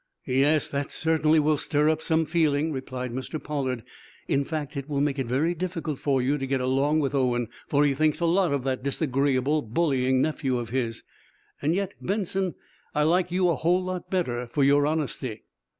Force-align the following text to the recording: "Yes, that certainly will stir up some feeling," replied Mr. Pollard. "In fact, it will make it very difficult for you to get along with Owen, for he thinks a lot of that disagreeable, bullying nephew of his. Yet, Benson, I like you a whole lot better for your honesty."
"Yes, 0.25 0.67
that 0.69 0.89
certainly 0.91 1.39
will 1.39 1.57
stir 1.57 1.87
up 1.87 2.01
some 2.01 2.25
feeling," 2.25 2.71
replied 2.71 3.11
Mr. 3.13 3.37
Pollard. 3.39 3.83
"In 4.27 4.43
fact, 4.43 4.75
it 4.75 4.89
will 4.89 4.99
make 4.99 5.19
it 5.19 5.27
very 5.27 5.53
difficult 5.53 5.99
for 5.99 6.23
you 6.23 6.39
to 6.39 6.47
get 6.47 6.59
along 6.59 7.01
with 7.01 7.13
Owen, 7.13 7.49
for 7.67 7.85
he 7.85 7.93
thinks 7.93 8.19
a 8.19 8.25
lot 8.25 8.51
of 8.51 8.63
that 8.63 8.81
disagreeable, 8.81 9.61
bullying 9.61 10.19
nephew 10.19 10.57
of 10.57 10.69
his. 10.69 11.03
Yet, 11.61 11.93
Benson, 12.01 12.55
I 12.95 13.03
like 13.03 13.31
you 13.31 13.47
a 13.49 13.55
whole 13.55 13.83
lot 13.83 14.09
better 14.09 14.47
for 14.47 14.63
your 14.63 14.87
honesty." 14.87 15.43